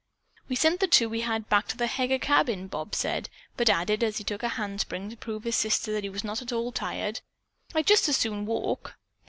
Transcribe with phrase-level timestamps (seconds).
[0.49, 4.03] "We sent the two we had back to the Heger cabin," Bob said, but added,
[4.03, 6.51] as he took a handspring to prove to his sister that he was not at
[6.51, 7.19] all tired,
[7.75, 8.97] "I'd just as soon walk."